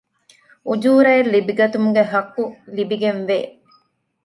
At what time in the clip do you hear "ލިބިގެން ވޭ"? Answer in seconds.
2.75-3.37